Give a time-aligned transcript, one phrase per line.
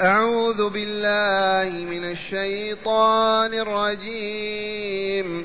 [0.00, 5.44] أعوذ بالله من الشيطان الرجيم.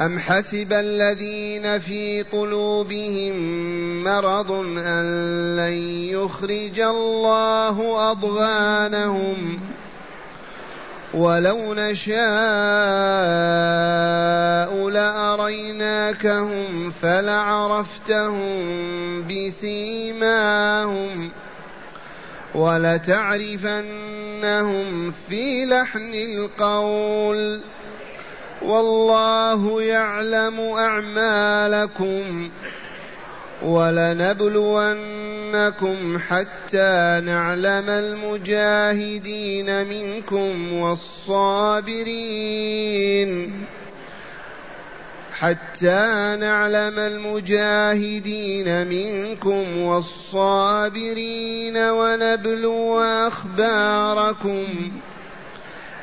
[0.00, 3.34] أم حسب الذين في قلوبهم
[4.04, 5.72] مرض أن لن
[6.10, 9.60] يخرج الله أضغانهم
[11.14, 12.16] ولو نشاء
[14.88, 18.58] لأريناكهم فلعرفتهم
[19.28, 21.30] بسيماهم
[22.56, 23.84] ولتعرفنهم
[25.28, 27.60] في لحن القول.
[28.62, 32.50] والله يعلم أعمالكم
[33.62, 34.98] ولنبلونكم
[36.18, 42.16] حتى نعلم المجاهدين منكم والصابرين.
[45.40, 54.64] حتى نعلم المجاهدين منكم والصابرين ونبلو أخباركم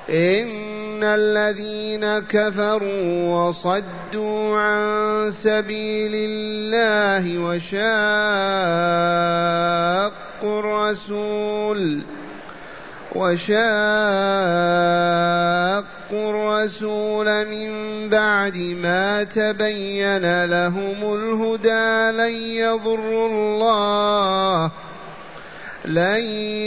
[0.10, 7.80] إن الذين كفروا وصدوا عن سبيل الله وشاقوا
[10.60, 12.02] الرسول
[13.16, 13.64] وشاقوا
[16.14, 17.70] الرسول من
[18.10, 24.72] بعد ما تبين لهم الهدى لن يضروا الله
[25.86, 26.22] لن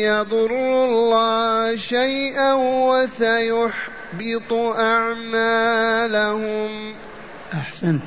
[0.05, 6.71] يضروا الله شيئا وسيحبط أعمالهم.
[7.53, 8.03] أحسنت.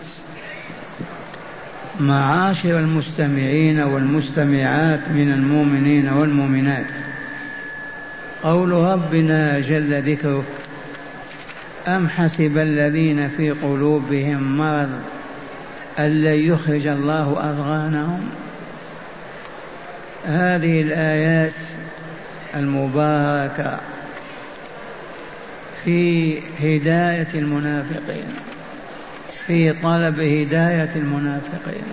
[1.99, 6.85] معاشر المستمعين والمستمعات من المؤمنين والمؤمنات
[8.43, 10.43] قول ربنا جل ذكره
[11.88, 15.02] أم حسب الذين في قلوبهم مرض
[15.99, 18.30] أن يخرج الله أضغانهم
[20.25, 21.53] هذه الآيات
[22.55, 23.80] المباركة
[25.83, 28.35] في هداية المنافقين
[29.47, 31.84] في طلب هداية المنافقين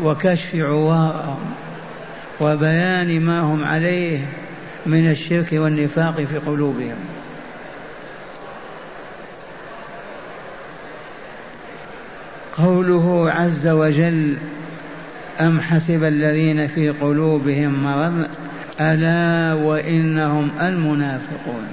[0.00, 1.54] وكشف عوارهم
[2.40, 4.18] وبيان ما هم عليه
[4.86, 6.96] من الشرك والنفاق في قلوبهم.
[12.62, 14.36] قوله عز وجل
[15.40, 18.26] أم حسب الذين في قلوبهم مرض
[18.80, 21.66] ألا وإنهم المنافقون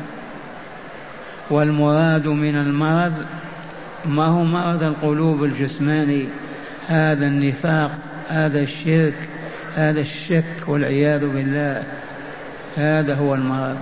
[1.50, 3.14] والمراد من المرض
[4.06, 6.26] ما هو مرض القلوب الجسماني؟
[6.88, 7.92] هذا النفاق
[8.30, 9.30] هذا الشرك
[9.76, 11.84] هذا الشك والعياذ بالله
[12.78, 13.78] هذا هو المرض.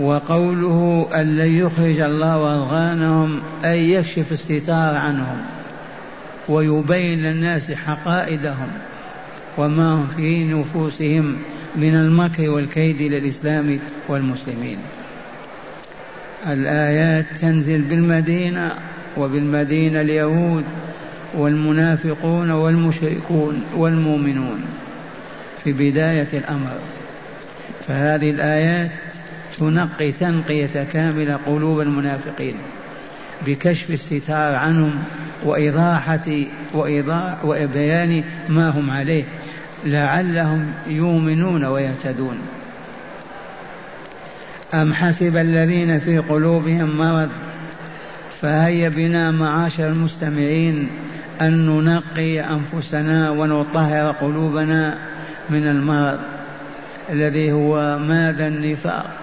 [0.00, 5.36] وقوله أن لن يخرج الله أضغانهم أي يكشف الستار عنهم
[6.48, 8.68] ويبين للناس حقائدهم
[9.58, 11.36] وما هم في نفوسهم
[11.76, 13.78] من المكر والكيد للإسلام
[14.08, 14.78] والمسلمين.
[16.46, 18.72] الآيات تنزل بالمدينة
[19.16, 20.64] وبالمدينة اليهود
[21.34, 24.64] والمنافقون والمشركون والمؤمنون
[25.64, 26.78] في بداية الأمر.
[27.88, 28.90] فهذه الآيات
[29.60, 32.54] تنقي تنقية كاملة قلوب المنافقين
[33.46, 34.92] بكشف الستار عنهم
[35.44, 36.28] وإيضاحة
[36.72, 39.24] وإيضاح وبيان ما هم عليه
[39.84, 42.38] لعلهم يؤمنون ويهتدون.
[44.74, 47.28] أم حسب الذين في قلوبهم مرض
[48.42, 50.88] فهيا بنا معاشر المستمعين
[51.40, 54.98] أن ننقي أنفسنا ونطهر قلوبنا
[55.50, 56.18] من المرض
[57.10, 59.19] الذي هو ماذا النفاق؟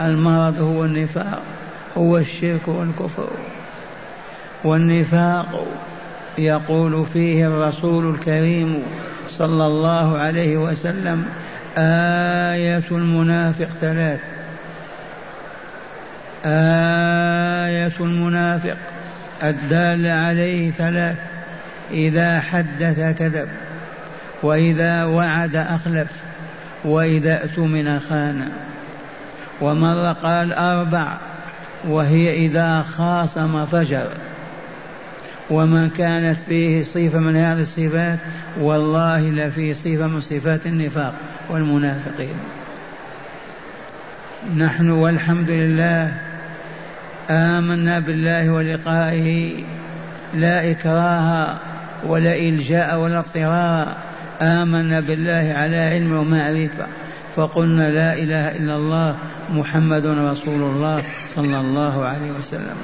[0.00, 1.42] المرض هو النفاق
[1.96, 3.30] هو الشرك والكفر.
[4.64, 5.66] والنفاق
[6.38, 8.82] يقول فيه الرسول الكريم
[9.30, 11.26] صلى الله عليه وسلم
[11.78, 14.20] آية المنافق ثلاث.
[16.44, 18.76] آية المنافق
[19.42, 21.16] الدال عليه ثلاث
[21.90, 23.48] إذا حدث كذب
[24.42, 26.08] وإذا وعد أخلف
[26.84, 28.48] وإذا أتمن خان
[29.60, 31.16] ومرة قال أربع
[31.88, 34.08] وهي إذا خاصم فجر.
[35.50, 38.18] ومن كانت فيه صفة من هذه الصفات
[38.60, 41.14] والله لفي صفة من صفات النفاق
[41.50, 42.36] والمنافقين.
[44.56, 46.14] نحن والحمد لله
[47.30, 49.52] آمنا بالله ولقائه
[50.34, 51.56] لا إكراه
[52.04, 53.96] ولا إلجاء ولا اضطرار.
[54.42, 56.86] آمنا بالله على علم ومعرفة.
[57.36, 59.16] فقلنا لا إله إلا الله
[59.50, 61.02] محمد رسول الله
[61.36, 62.76] صلى الله عليه وسلم.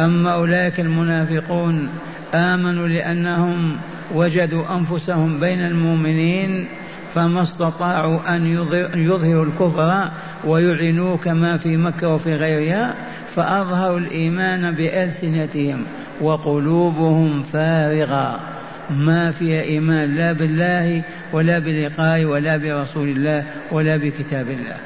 [0.00, 1.88] أما أولئك المنافقون
[2.34, 3.76] آمنوا لأنهم
[4.14, 6.68] وجدوا أنفسهم بين المؤمنين
[7.14, 8.46] فما استطاعوا أن
[8.94, 10.10] يظهروا الكفر
[10.44, 12.94] ويعلنوه كما في مكة وفي غيرها
[13.36, 15.84] فأظهروا الإيمان بألسنتهم
[16.20, 18.40] وقلوبهم فارغة.
[18.90, 21.02] ما فيها إيمان لا بالله
[21.32, 24.76] ولا بلقائه ولا برسول الله ولا بكتاب الله.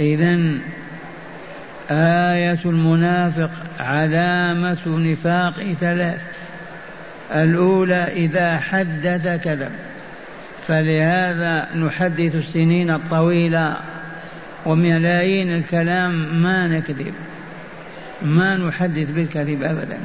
[0.00, 0.58] إذا
[1.90, 6.20] آية المنافق علامة نفاق ثلاث.
[7.34, 9.70] الأولى إذا حدث كذب
[10.68, 13.76] فلهذا نحدث السنين الطويلة
[14.66, 17.14] وملايين الكلام ما نكذب
[18.22, 19.98] ما نحدث بالكذب أبدا.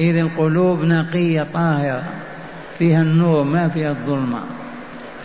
[0.00, 2.02] إذ القلوب نقية طاهرة
[2.78, 4.40] فيها النور ما فيها الظلمة.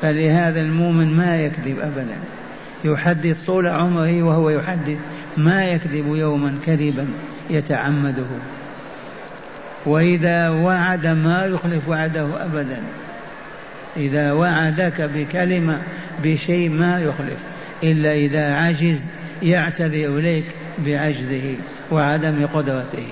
[0.02, 2.18] فلهذا المؤمن ما يكذب أبدا.
[2.84, 4.98] يحدث طول عمره وهو يحدث
[5.38, 7.08] ما يكذب يوما كذبا
[7.50, 8.26] يتعمده.
[9.86, 12.80] وإذا وعد ما يخلف وعده أبدا.
[13.98, 15.82] إذا وعدك بكلمة
[16.24, 17.40] بشيء ما يخلف.
[17.84, 19.10] إلا إذا عجز
[19.44, 20.46] يعتذر إليك
[20.86, 21.56] بعجزه
[21.92, 23.08] وعدم قدرته.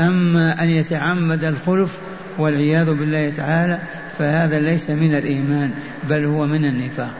[0.00, 1.90] أما أن يتعمد الخلف
[2.38, 3.78] والعياذ بالله تعالى
[4.18, 5.70] فهذا ليس من الإيمان
[6.08, 7.14] بل هو من النفاق.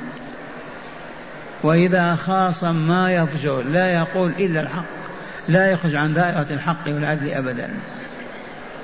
[1.62, 4.84] وإذا خاصم ما يفجر لا يقول إلا الحق
[5.48, 7.70] لا يخرج عن دائرة الحق والعدل أبدا.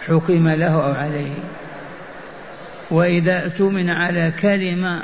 [0.06, 1.32] حكم له أو عليه.
[2.90, 5.02] وإذا اؤتمن على كلمة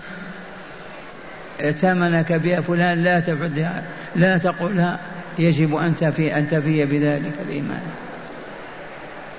[1.61, 3.83] ائتمنك بها فلان لا تبعدها
[4.17, 4.99] لا تقولها
[5.39, 7.81] يجب أن تفي أن تفي بذلك الإيمان.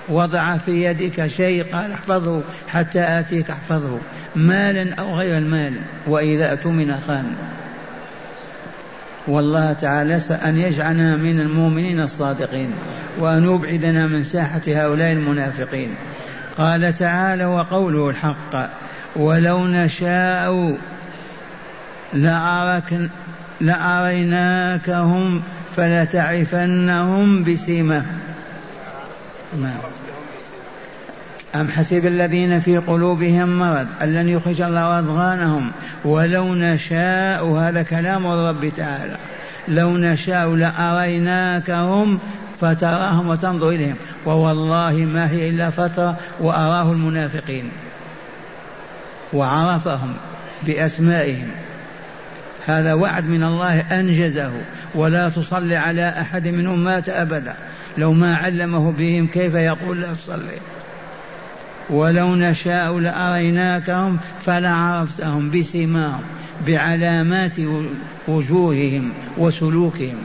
[0.09, 3.97] وضع في يدك شيء قال احفظه حتى آتيك احفظه.
[4.35, 5.73] مالا أو غير المال
[6.07, 7.25] وإذا اؤتمن خان
[9.27, 12.71] والله تعالى أن يجعلنا من المؤمنين الصادقين
[13.19, 15.89] وأن يبعدنا من ساحة هؤلاء المنافقين.
[16.57, 18.69] قال تعالى وقوله الحق
[19.15, 20.77] ولو نشاء
[23.61, 25.41] لأريناكهم
[25.75, 28.28] فلتعرفنهم بسيماهم
[29.57, 29.77] نعم.
[31.55, 35.71] أم حسب الذين في قلوبهم مرض أن لن يخرج الله أضغانهم
[36.05, 39.15] ولو نشاء هذا كلام الرب تعالى.
[39.67, 42.19] لو نشاء لأريناكهم
[42.61, 43.95] فتراهم وتنظر إليهم.
[44.25, 47.71] ووالله ما هي إلا فترة وأراه المنافقين.
[49.33, 50.13] وعرفهم
[50.63, 51.47] بأسمائهم.
[52.65, 54.51] هذا وعد من الله أنجزه.
[54.95, 57.55] ولا تصلي على أحد منهم مات أبدا.
[57.97, 60.57] لو ما علمه بهم كيف يقول لا تصلي
[61.89, 66.21] ولو نشاء لأريناكهم فلعرفتهم بسماهم
[66.67, 67.55] بعلامات
[68.27, 70.17] وجوههم وسلوكهم.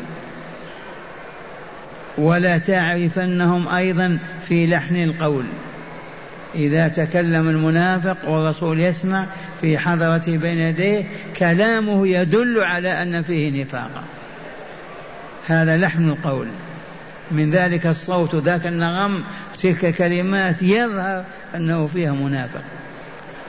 [2.18, 4.18] ولا تعرفنهم أيضا
[4.48, 5.44] في لحن القول.
[6.54, 9.26] إذا تكلم المنافق والرسول يسمع
[9.60, 11.04] في حضرته بين يديه
[11.38, 14.04] كلامه يدل على أن فيه نفاقا
[15.46, 16.46] هذا لحن القول.
[17.30, 19.24] من ذلك الصوت ذاك النغم
[19.62, 21.24] تلك كلمات يظهر
[21.54, 22.62] أنه فيها منافق.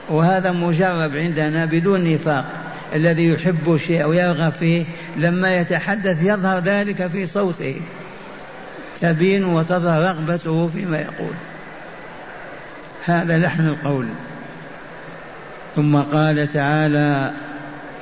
[0.08, 2.44] وهذا مجرب عندنا بدون نفاق.
[2.94, 4.84] الذي يحب شيء أو يرغب فيه
[5.16, 7.80] لما يتحدث يظهر ذلك في صوته.
[9.00, 11.34] تبين وتظهر رغبته فيما يقول.
[13.04, 14.06] هذا لحن القول.
[15.76, 17.32] ثم قال تعالى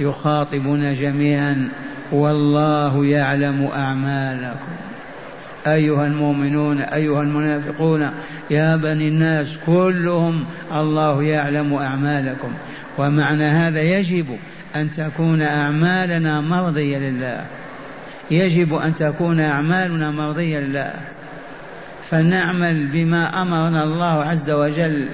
[0.00, 1.68] يخاطبنا جميعا
[2.12, 4.93] والله يعلم أعمالكم.
[5.66, 8.10] أيها المؤمنون أيها المنافقون
[8.50, 10.44] يا بني الناس كلهم
[10.74, 12.48] الله يعلم أعمالكم.
[12.98, 14.26] ومعنى هذا يجب
[14.76, 17.44] أن تكون أعمالنا مرضية لله.
[18.30, 20.92] يجب أن تكون أعمالنا مرضية لله.
[22.10, 25.08] فنعمل بما أمرنا الله عز وجل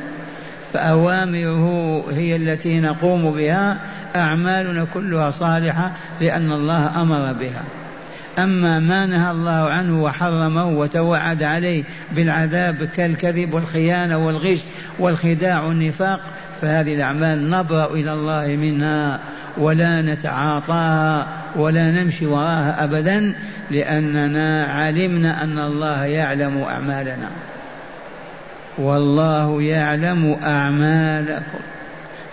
[0.72, 3.78] فأوامره هي التي نقوم بها
[4.16, 7.79] أعمالنا كلها صالحة لأن الله أمر بها.
[8.38, 14.58] أما ما نهى الله عنه وحرمه وتوعد عليه بالعذاب كالكذب والخيانة والغش
[14.98, 16.20] والخداع والنفاق
[16.62, 19.20] فهذه الأعمال نبرأ إلى الله منها
[19.56, 23.34] ولا نتعاطاها ولا نمشي وراها أبدا
[23.70, 27.28] لأننا علمنا أن الله يعلم أعمالنا.
[28.78, 31.58] والله يعلم أعمالكم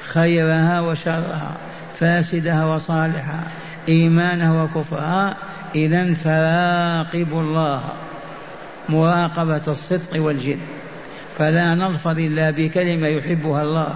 [0.01, 1.51] خيرها وشرها
[1.99, 3.43] فاسدها وصالحها
[3.89, 5.37] إيمانها وكفرها
[5.75, 7.81] إذا فراقبوا الله
[8.89, 10.59] مراقبة الصدق والجد.
[11.37, 13.95] فلا نلفظ إلا بكلمة يحبها الله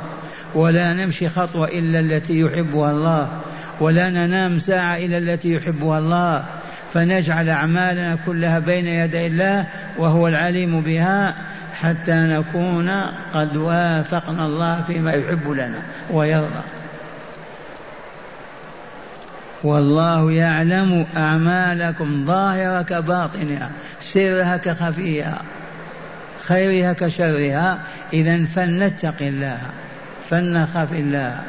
[0.56, 3.28] ولا نمشي خطوة إلا التي يحبها الله
[3.80, 6.46] ولا ننام ساعة إلا التي يحبها الله.
[6.94, 9.66] فنجعل أعمالنا كلها بين يدي الله
[9.98, 11.36] وهو العليم بها
[11.82, 12.90] حتى نكون
[13.34, 16.64] قد وافقنا الله فيما يحب لنا ويرضى.
[19.64, 25.42] والله يعلم أعمالكم ظاهرة كباطنها سرها كخفيها
[26.40, 27.80] خيرها كشرها.
[28.14, 29.60] إذا فلنتق الله
[30.30, 31.40] فلنخاف الله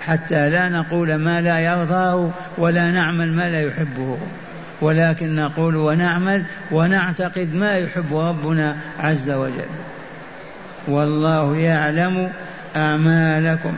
[0.00, 4.18] حتى لا نقول ما لا يرضاه ولا نعمل ما لا يحبه.
[4.80, 9.70] ولكن نقول ونعمل ونعتقد ما يحب ربنا عز وجل.
[10.88, 12.30] والله يعلم
[12.76, 13.72] أعمالكم.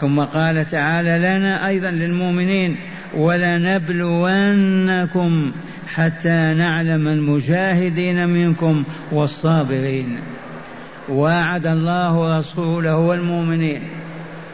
[0.00, 2.76] ثم قال تعالى لنا أيضا للمؤمنين
[3.14, 4.72] ولنبلونكم
[5.94, 10.18] حتى نعلم المجاهدين منكم والصابرين.
[11.08, 13.82] وعد الله رسوله والمؤمنين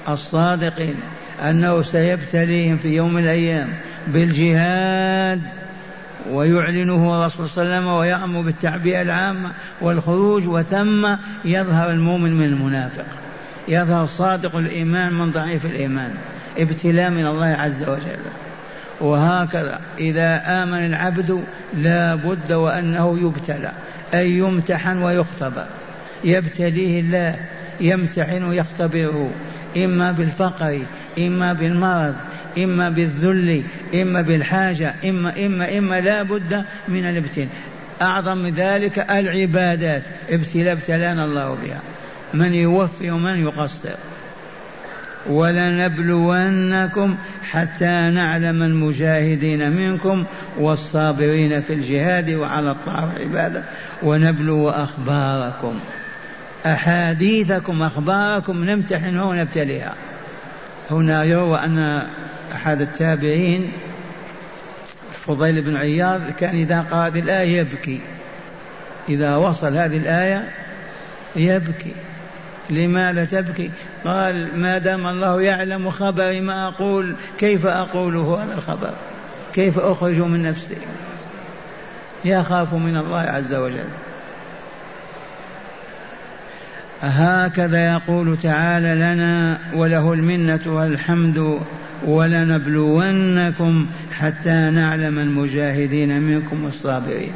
[0.08, 0.94] الصادقين
[1.42, 3.68] أنه سيبتليهم في يوم من الأيام
[4.06, 5.42] بالجهاد
[6.30, 13.06] ويعلنه الرسول صلى الله عليه وسلم ويأمر بالتعبئة العامة والخروج وثم يظهر المؤمن من المنافق
[13.68, 16.14] يظهر صادق الإيمان من ضعيف الإيمان
[16.58, 18.45] ابتلاء من الله عز وجل.
[19.00, 19.80] وهكذا.
[19.98, 21.44] إذا آمن العبد
[21.76, 23.72] لا بد وأنه يبتلى
[24.14, 25.64] أي يمتحن ويختبر
[26.24, 27.36] يبتليه الله
[27.80, 29.30] يمتحن ويختبره.
[29.76, 30.80] إما بالفقر
[31.18, 32.14] إما بالمرض
[32.58, 33.62] إما بالذل
[33.94, 37.48] إما بالحاجة إما إما إما لا بد من الابتلاء.
[38.02, 41.80] أعظم ذلك العبادات ابتلاء ابتلانا الله بها.
[42.34, 43.94] من يوفي ومن يقصر.
[45.26, 47.16] ولنبلونكم
[47.50, 50.24] حتى نعلم المجاهدين منكم
[50.58, 53.62] والصابرين في الجهاد وعلى الطاعة والعبادة.
[54.02, 55.80] ونبلو أخباركم.
[56.66, 59.94] أحاديثكم أخباركم نمتحنها ونبتليها.
[60.90, 62.02] هنا يروى أن
[62.54, 63.72] أحد التابعين
[65.26, 68.00] فضيل بن عياض كان إذا قرأ هذه الآية يبكي.
[69.08, 70.48] إذا وصل هذه الآية
[71.36, 71.92] يبكي.
[72.70, 73.70] لماذا تبكي؟
[74.06, 78.92] قال ما دام الله يعلم خبري ما أقول كيف أقوله هذا الخبر؟
[79.54, 80.76] كيف أخرج من نفسي؟
[82.24, 83.88] يخاف من الله عز وجل.
[87.02, 91.60] هكذا يقول تعالى لنا وله المنة والحمد
[92.06, 93.86] ولنبلونكم
[94.18, 97.32] حتى نعلم المجاهدين منكم والصابرين.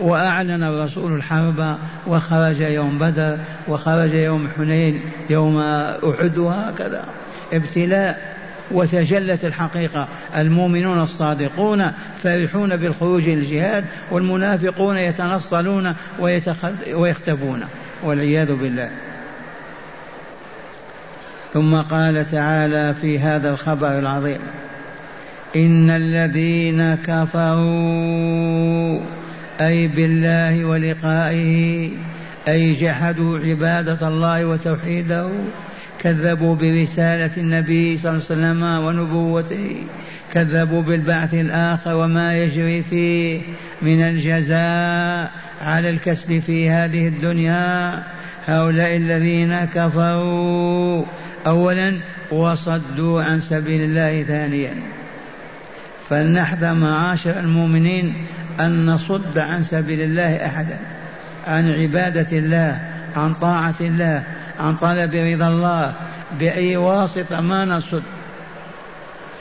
[0.00, 1.76] وأعلن الرسول الحرب
[2.06, 3.38] وخرج يوم بدر
[3.68, 5.00] وخرج يوم حنين
[5.30, 7.04] يوم أحد وهكذا.
[7.52, 8.36] ابتلاء
[8.70, 10.08] وتجلت الحقيقة.
[10.36, 15.94] المؤمنون الصادقون فرحون بالخروج للجهاد والمنافقون يتنصلون
[16.92, 17.64] ويختفون
[18.02, 18.90] والعياذ بالله.
[21.52, 24.38] ثم قال تعالى في هذا الخبر العظيم
[25.56, 29.00] إن الذين كفروا
[29.60, 31.90] أي بالله ولقائه
[32.48, 35.28] أي جحدوا عبادة الله وتوحيده
[36.00, 39.76] كذبوا برسالة النبي صلى الله عليه وسلم ونبوته
[40.34, 43.40] كذبوا بالبعث الآخر وما يجري فيه
[43.82, 48.02] من الجزاء على الكسب في هذه الدنيا.
[48.46, 51.04] هؤلاء الذين كفروا
[51.46, 51.92] اولا
[52.30, 54.74] وصدوا عن سبيل الله ثانيا.
[56.10, 58.14] فلنحذر معاشر المؤمنين
[58.60, 60.78] أن نصد عن سبيل الله أحدا
[61.46, 62.80] عن عبادة الله
[63.16, 64.22] عن طاعة الله
[64.60, 65.94] عن طلب رضا الله
[66.40, 68.02] بأي واسطة ما نصد.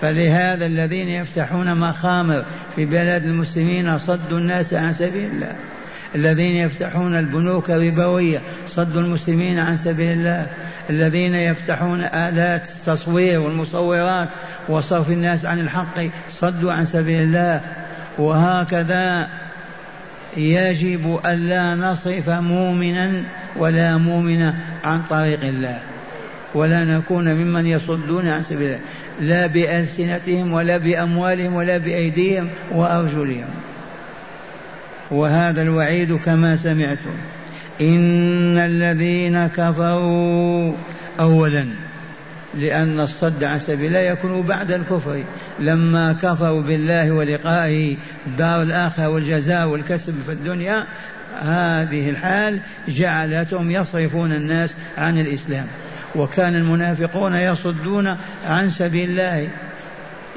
[0.01, 2.45] فلهذا الذين يفتحون مخامر
[2.75, 5.55] في بلاد المسلمين صدوا الناس عن سبيل الله.
[6.15, 10.47] الذين يفتحون البنوك الربوية صدوا المسلمين عن سبيل الله.
[10.89, 14.27] الذين يفتحون آلات التصوير والمصورات
[14.69, 17.61] وصرف الناس عن الحق صدوا عن سبيل الله.
[18.17, 19.27] وهكذا
[20.37, 23.23] يجب ألا نصرف مؤمنا
[23.55, 25.79] ولا مؤمنة عن طريق الله
[26.53, 28.79] ولا نكون ممن يصدون عن سبيل الله
[29.21, 33.47] لا بألسنتهم ولا بأموالهم ولا بأيديهم وأرجلهم.
[35.11, 37.15] وهذا الوعيد كما سمعتم.
[37.81, 40.73] إن الذين كفروا
[41.19, 41.67] أولا
[42.57, 45.23] لأن الصد عن سبيل الله يكون بعد الكفر.
[45.59, 47.95] لما كفروا بالله ولقائه
[48.27, 50.85] الدار الآخرة والجزاء والكسب في الدنيا
[51.41, 55.65] هذه الحال جعلتهم يصرفون الناس عن الإسلام.
[56.15, 59.47] وكان المنافقون يصدون عن سبيل الله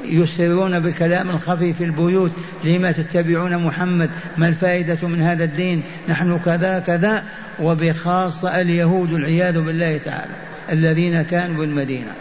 [0.05, 2.31] يسرون بالكلام الخفي في البيوت
[2.63, 7.23] لما تتبعون محمد ما الفائدة من هذا الدين؟ نحن كذا كذا
[7.59, 10.50] وبخاصة اليهود العياذ بالله تعالى.
[10.69, 12.11] الذين كانوا بالمدينة.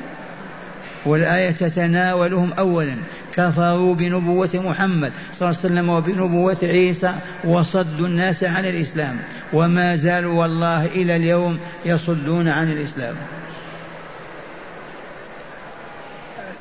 [1.06, 2.96] والآية تتناولهم أولا
[3.34, 7.12] كفروا بنبوة محمد صلى الله عليه وسلم وبنبوة عيسى
[7.44, 9.16] وصدوا الناس عن الإسلام.
[9.52, 13.14] وما زالوا والله إلى اليوم يصدون عن الإسلام.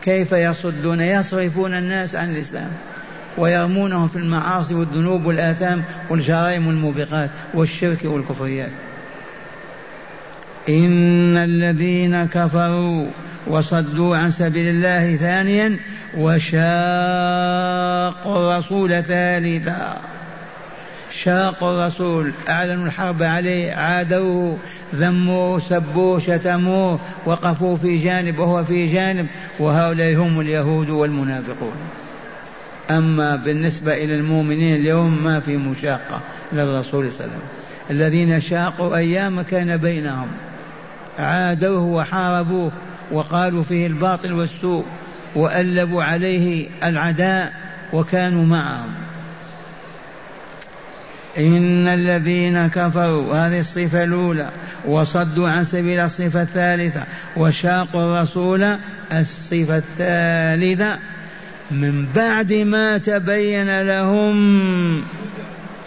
[0.04, 2.70] كيف يصدون؟ يصرفون الناس عن الإسلام.
[3.38, 8.72] ويرمونهم في المعاصي والذنوب والآثام والجرائم والموبقات والشرك والكفريات.
[10.70, 13.06] إن الذين كفروا
[13.48, 15.78] وصدوا عن سبيل الله ثانيا
[16.18, 16.58] وشاقوا
[18.38, 20.02] الرسول ثالثا.
[21.12, 24.58] شاقوا الرسول أعلنوا الحرب عليه عادوه
[24.96, 29.28] ذموه سبوه شتموه وقفوا في جانب وهو في جانب
[29.60, 31.76] وهؤلاء هم اليهود والمنافقون.
[32.90, 36.22] أما بالنسبة إلى المؤمنين اليوم ما في مشاقة
[36.54, 37.42] للرسول صلى الله عليه وسلم.
[37.92, 40.28] الذين شاقوا أيام كان بينهم.
[41.20, 42.72] عادوه وحاربوه
[43.12, 44.86] وقالوا فيه الباطل والسوء
[45.36, 47.54] وألبوا عليه العداء
[47.94, 48.90] وكانوا معهم.
[51.38, 54.50] إن الذين كفروا هذه الصفة الأولى
[54.86, 57.04] وصدوا عن سبيل الصفة الثالثة
[57.38, 58.76] وشاقوا الرسول
[59.14, 61.00] الصفة الثالثة
[61.72, 65.04] من بعد ما تبين لهم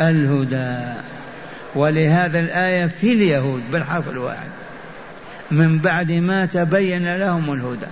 [0.01, 1.01] الهدى.
[1.75, 4.51] ولهذا الآية في اليهود بالحرف الواحد.
[5.53, 7.87] من بعد ما تبين لهم الهدى.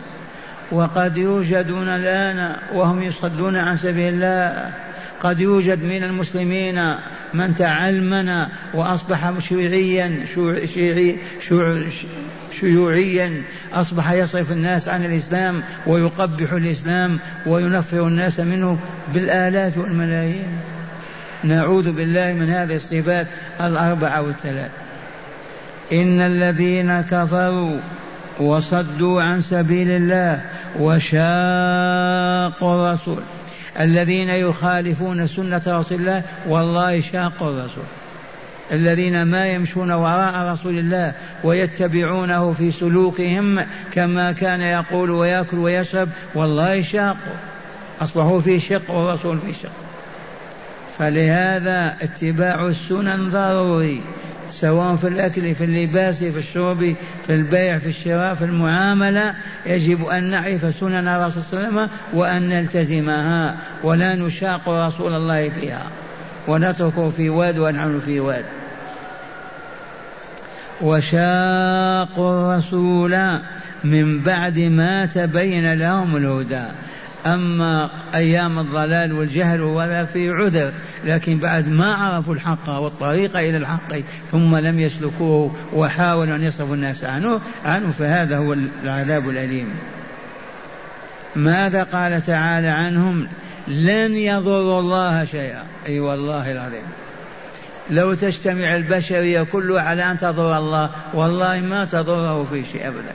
[0.73, 4.71] وقد يوجدون الآن وهم يصدون عن سبيل الله
[5.21, 6.95] قد يوجد من المسلمين
[7.35, 10.27] من تعلمنا وأصبح شيوعيا
[11.41, 11.89] شيوعي
[12.61, 13.43] شيوعيا
[13.75, 18.79] أصبح يصرف الناس عن الإسلام ويقبح الإسلام وينفر الناس منه
[19.15, 20.59] بالآلاف والملايين.
[21.45, 23.27] نعوذ بالله من هذه الصفات
[23.61, 24.71] الأربعة والثلاث
[25.93, 27.79] إن الذين كفروا
[28.41, 30.41] وصدوا عن سبيل الله
[30.79, 33.23] وشاقوا الرسول.
[33.81, 37.85] الذين يخالفون سنة رسول الله والله شاقوا الرسول.
[38.73, 41.13] الذين ما يمشون وراء رسول الله
[41.45, 47.37] ويتبعونه في سلوكهم كما كان يقول ويأكل ويشرب والله شاقوا.
[48.01, 49.73] أصبحوا في شق والرسول في شق.
[50.99, 54.03] فلهذا اتباع السنن ضروري.
[54.51, 56.95] سواء في الأكل في اللباس في الشرب
[57.27, 59.35] في البيع في الشراء في المعاملة
[59.67, 65.49] يجب أن نعرف سنن الرسول صلى الله عليه وسلم وأن نلتزمها ولا نشاق رسول الله
[65.49, 65.87] فيها
[66.49, 68.45] ونتركه في واد ونحن في واد.
[70.81, 73.39] وشاقوا الرسول
[73.85, 76.65] من بعد ما تبين لهم الهدى.
[77.27, 80.73] أما أيام الضلال والجهل ولا في عذر
[81.05, 84.01] لكن بعد ما عرفوا الحق والطريق إلى الحق
[84.33, 88.53] ثم لم يسلكوه وحاولوا أن يصرفوا الناس عنه عنه فهذا هو
[88.83, 89.69] العذاب الأليم.
[91.37, 93.27] ماذا قال تعالى عنهم؟
[93.69, 95.63] لن يضروا الله شيئا.
[95.87, 96.83] أي أيوة والله العظيم.
[97.91, 103.13] لو تجتمع البشرية كلها على أن تضر الله والله ما تضره في شيء أبدا.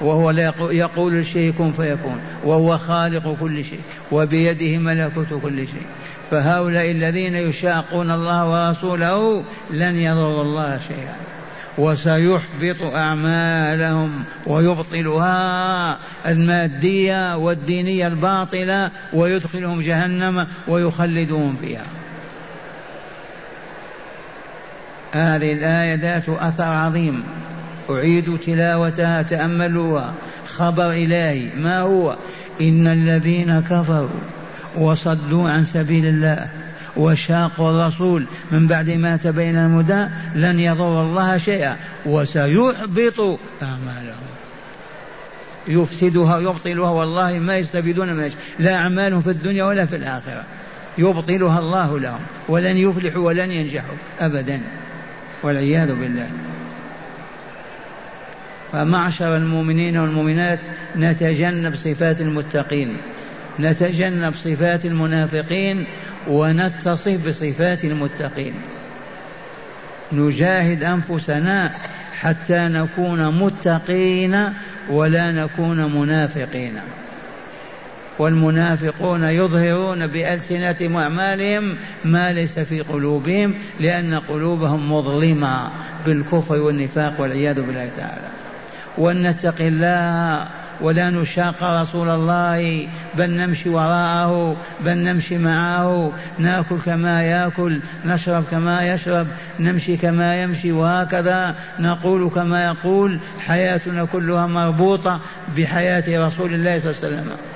[0.00, 3.80] وهو لا يقول الشيء كن فيكون وهو خالق كل شيء
[4.12, 5.86] وبيده ملكوت كل شيء.
[6.30, 11.16] فهؤلاء الذين يشاقون الله ورسوله لن يضروا الله شيئا.
[11.78, 21.84] وسيحبط أعمالهم ويبطلها المادية والدينية الباطلة ويدخلهم جهنم ويخلدهم فيها.
[25.12, 27.22] هذه الآية ذات أثر عظيم.
[27.90, 30.14] أعيد تلاوتها تأملوها
[30.46, 31.48] خبر إلهي.
[31.56, 32.16] ما هو؟
[32.60, 34.08] إن الذين كفروا
[34.78, 36.46] وصدوا عن سبيل الله
[36.96, 44.26] وشاقوا الرسول من بعد ما تبين المدى لن يضر الله شيئا وسيحبط أعمالهم.
[45.68, 50.44] يفسدها يبطلها والله ما يستفيدون من لا أعمالهم في الدنيا ولا في الآخرة.
[50.98, 54.60] يبطلها الله لهم ولن يفلحوا ولن ينجحوا أبدا.
[55.42, 56.28] والعياذ بالله.
[58.76, 60.58] فمعشر المؤمنين والمؤمنات
[60.96, 62.96] نتجنب صفات المتقين
[63.60, 65.84] نتجنب صفات المنافقين
[66.28, 68.54] ونتصف بصفات المتقين.
[70.12, 71.72] نجاهد أنفسنا
[72.20, 74.52] حتى نكون متقين
[74.90, 76.80] ولا نكون منافقين.
[78.18, 85.70] والمنافقون يظهرون بألسنتهم وأعمالهم ما ليس في قلوبهم لأن قلوبهم مظلمة
[86.06, 88.45] بالكفر والنفاق والعياذ بالله تعالى.
[88.98, 90.46] ولنتق الله
[90.80, 96.12] ولا نشاق رسول الله بل نمشي وراءه بل نمشي معه.
[96.38, 99.26] نأكل كما يأكل نشرب كما يشرب
[99.60, 103.18] نمشي كما يمشي وهكذا نقول كما يقول.
[103.46, 105.20] حياتنا كلها مربوطة
[105.56, 107.55] بحياة رسول الله صلى الله عليه وسلم.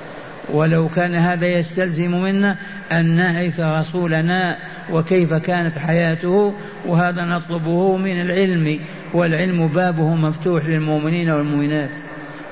[0.52, 2.56] ولو كان هذا يستلزم منا
[2.92, 4.58] أن نعرف رسولنا
[4.90, 6.54] وكيف كانت حياته
[6.86, 8.80] وهذا نطلبه من العلم
[9.12, 11.90] والعلم بابه مفتوح للمؤمنين والمؤمنات.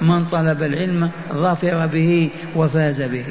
[0.00, 3.24] من طلب العلم ظفر به وفاز به.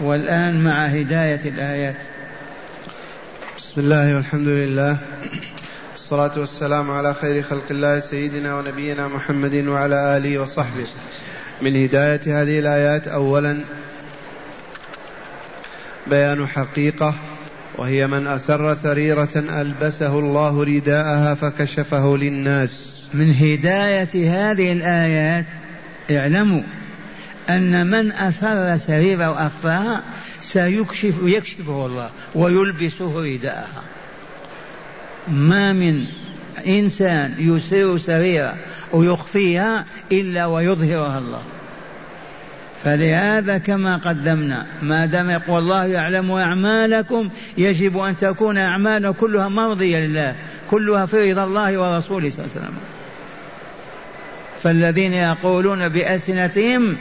[0.00, 1.96] والآن مع هداية الآيات.
[3.58, 4.96] بسم الله والحمد لله.
[5.92, 10.86] والصلاة والسلام على خير خلق الله سيدنا ونبينا محمد وعلى آله وصحبه.
[11.64, 13.64] من هداية هذه الآيات أولا
[16.06, 17.14] بيان حقيقة
[17.78, 23.02] وهي من أسر سريرة ألبسه الله رداءها فكشفه للناس.
[23.14, 25.46] من هداية هذه الآيات
[26.10, 26.62] اعلموا
[27.50, 30.02] أن من أسر سريرة وأخفاها
[30.40, 33.82] سيكشف يكشفه الله ويلبسه رداءها.
[35.28, 36.04] ما من
[36.66, 38.56] إنسان يسر سريرة
[38.92, 41.42] ويخفيها إلا ويظهرها الله.
[42.84, 49.98] فلهذا كما قدمنا ما دام يقول الله يعلم أعمالكم يجب أن تكون أعمالنا كلها مرضية
[49.98, 50.34] لله
[50.70, 52.74] كلها في رضا الله ورسوله صلى الله عليه وسلم.
[54.62, 56.96] فالذين يقولون بألسنتهم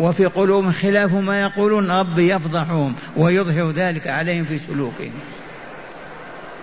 [0.00, 5.12] وفي قلوبهم خلاف ما يقولون ربي يفضحهم ويظهر ذلك عليهم في سلوكهم.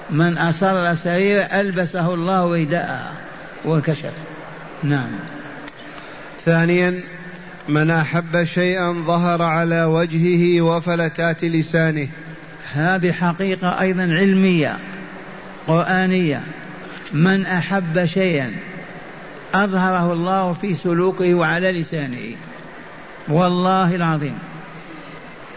[0.10, 3.12] من أسر سرير ألبسه الله رداءها
[3.66, 4.14] وكشف.
[4.84, 5.10] نعم.
[6.46, 7.02] ثانيا
[7.70, 12.08] من أحب شيئا ظهر على وجهه وفلتات لسانه.
[12.74, 14.78] هذه حقيقة أيضا علمية
[15.68, 16.42] قرآنية.
[17.14, 18.52] من أحب شيئا
[19.56, 22.36] أظهره الله في سلوكه وعلى لسانه.
[23.28, 24.38] والله العظيم.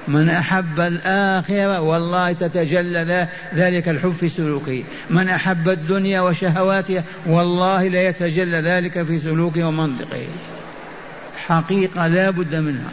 [0.08, 4.84] من أحب الآخرة والله تتجلى ذلك الحب في سلوكه.
[5.10, 10.26] من أحب الدنيا وشهواتها والله لا يتجلى ذلك في سلوكه ومنطقه.
[11.48, 12.90] حقيقة لا بد منها.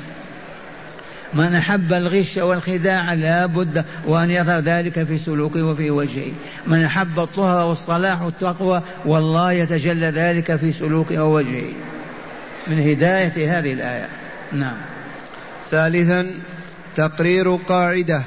[1.33, 6.31] من أحب الغش والخداع لا بد وأن يظهر ذلك في سلوكه وفي وجهه.
[6.67, 11.73] من أحب الطهر والصلاح والتقوى والله يتجلى ذلك في سلوكه ووجهه.
[12.67, 14.07] من هداية هذه الآية.
[14.51, 14.77] نعم.
[15.71, 16.31] ثالثا
[16.95, 18.23] تقرير قاعدة.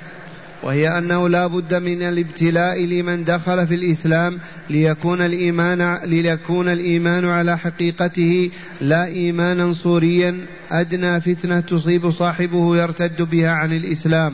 [0.62, 4.38] وهي أنه لا بد من الابتلاء لمن دخل في الإسلام
[4.71, 13.51] ليكون الإيمان ليكون الإيمان على حقيقته لا إيمانا صوريا أدنى فتنة تصيب صاحبه يرتد بها
[13.51, 14.33] عن الإسلام.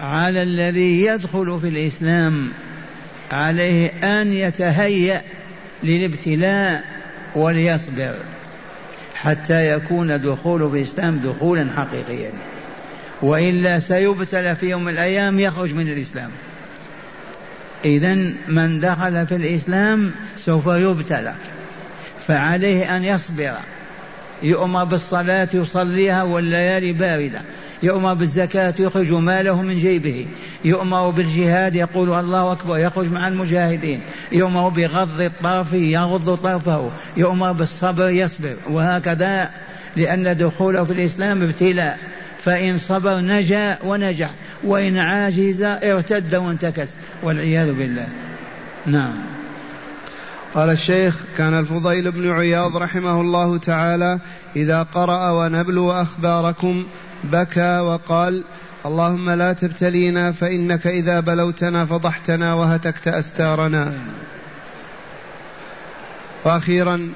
[0.00, 2.48] على الذي يدخل في الإسلام
[3.30, 5.22] عليه أن يتهيأ
[5.84, 6.84] للابتلاء
[7.34, 8.14] وليصبر
[9.14, 12.30] حتى يكون دخوله في الإسلام دخولا حقيقيا.
[13.22, 16.30] وإلا سيبتلى في يوم من الأيام يخرج من الإسلام.
[17.84, 18.14] اذا
[18.48, 21.34] من دخل في الإسلام سوف يبتلى.
[22.26, 23.52] فعليه أن يصبر.
[24.42, 27.40] يؤمر بالصلاة يصليها والليالي باردة.
[27.82, 30.26] يؤمر بالزكاة يخرج ماله من جيبه.
[30.64, 34.00] يؤمر بالجهاد يقول الله أكبر يخرج مع المجاهدين.
[34.32, 36.90] يؤمر بغض الطرف يغض طرفه.
[37.16, 38.54] يؤمر بالصبر يصبر.
[38.70, 39.50] وهكذا
[39.96, 41.98] لأن دخوله في الإسلام ابتلاء.
[42.46, 44.30] فإن صبر نجا ونجح
[44.64, 46.88] وإن عاجز ارتد وانتكس
[47.22, 48.06] والعياذ بالله.
[48.86, 49.12] نعم.
[50.54, 54.18] قال الشيخ كان الفضيل بن عياض رحمه الله تعالى
[54.56, 56.84] إذا قرأ ونبلو أخباركم
[57.24, 58.44] بكى وقال
[58.86, 63.92] اللهم لا تبتلينا فإنك إذا بلوتنا فضحتنا وهتكت أستارنا.
[66.44, 67.12] وأخيرا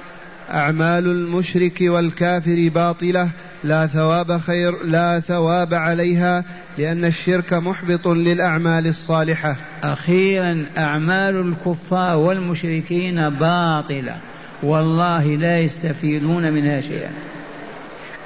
[0.53, 3.29] أعمال المشرك والكافر باطلة
[3.65, 6.45] لا ثواب خير لا ثواب عليها
[6.79, 9.57] لأن الشرك محبط للأعمال الصالحة.
[9.83, 14.17] أخيرا أعمال الكفار والمشركين باطلة.
[14.63, 17.11] والله لا يستفيدون منها شيئا.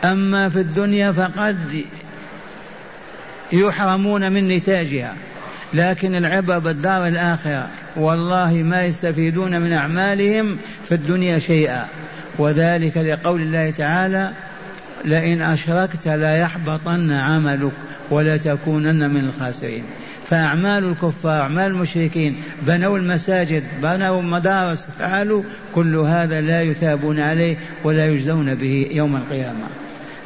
[0.04, 1.84] أما في الدنيا فقد
[3.52, 5.14] يحرمون من نتاجها.
[5.74, 10.56] لكن العبر بالدار الآخرة والله ما يستفيدون من أعمالهم
[10.88, 11.88] في الدنيا شيئا.
[12.38, 14.30] وذلك لقول الله تعالى
[15.04, 17.72] لئن أشركت لا يحبطن عملك
[18.10, 19.82] ولا تكونن من الخاسرين.
[20.30, 25.42] فأعمال الكفار أعمال المشركين بنوا المساجد بنوا مدارس فعلوا
[25.74, 29.66] كل هذا لا يثابون عليه ولا يجزون به يوم القيامة.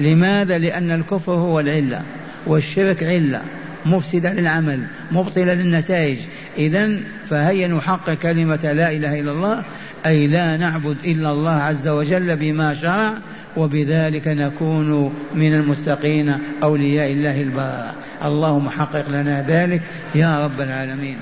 [0.00, 2.02] لماذا؟ لأن الكفر هو العلة
[2.46, 3.40] والشرك علة
[3.86, 4.80] مفسدة للعمل
[5.12, 6.18] مبطلة للنتائج.
[6.58, 6.90] إذا
[7.30, 9.64] فهيا نحقق كلمة لا إله إلا الله
[10.06, 13.18] أي لا نعبد إلا الله عز وجل بما شرع
[13.56, 19.82] وبذلك نكون من المتقين أولياء الله البراء اللهم حقق لنا ذلك
[20.14, 21.16] يا رب العالمين.